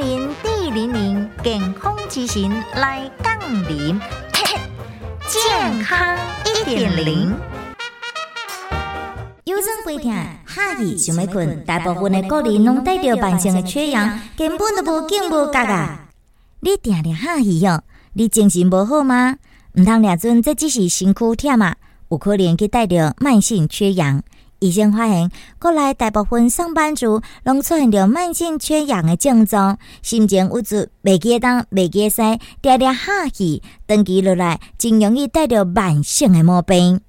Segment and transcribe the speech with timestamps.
[0.00, 3.38] 零零健康之行来杠
[3.68, 4.00] 铃，
[5.28, 6.16] 健康
[6.46, 7.36] 一点零。
[9.44, 10.10] 腰酸背痛、
[10.46, 16.08] 下气想要困，大部分的国人拢带着慢性的缺氧，根本都无劲无觉啊！
[16.60, 17.82] 你定定下气哟，
[18.14, 19.36] 你精神无好吗？
[19.74, 21.76] 毋通俩阵，这只是身躯忝啊，
[22.08, 24.22] 有可能去带着慢性缺氧。
[24.60, 32.22] 医生发现，国内大部分上班族拢出现着慢性缺氧的症状，心情郁卒，袂记当，袂记使，
[32.62, 37.00] 常常下气，长期落来，真容易带着慢性的毛病。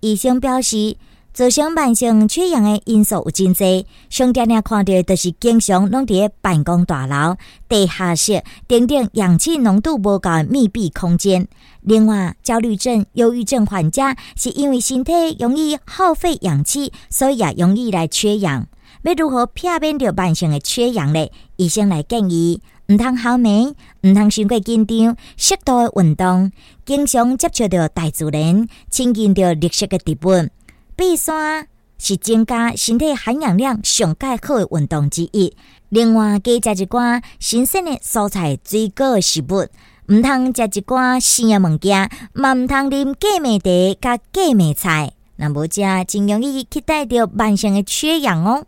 [0.00, 0.96] 医生表示。
[1.38, 7.36] 造成慢性缺氧的因素有真多，常常常看到就是经常拢伫办公大楼、
[7.68, 11.46] 地下室等等氧气浓度无够的密闭空间。
[11.82, 14.02] 另外，焦虑症、忧郁症患者
[14.34, 18.66] 是因为身体容易耗费氧气，所以也容易来缺氧。
[19.02, 21.30] 要如何避免着慢性的缺氧呢？
[21.54, 26.50] 医生来建议：毋通好眠，毋通伤过紧张，适度的运动，
[26.84, 30.48] 经常接触着大自然，亲近着绿色的植物。
[30.98, 35.54] 爬山是增加身体含氧量上佳好的运动之一。
[35.90, 39.68] 另外，多食一寡新鲜的蔬菜、水果食物，
[40.08, 45.12] 毋通食一寡生的物件，嘛毋通啉芥末茶、甲芥末菜。
[45.36, 48.66] 那无食，真容易去带着慢性的缺氧哦。